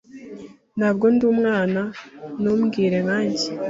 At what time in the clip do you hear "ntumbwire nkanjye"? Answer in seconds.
2.41-3.47